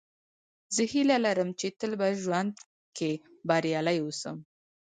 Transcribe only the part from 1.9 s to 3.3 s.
په ژوند کښي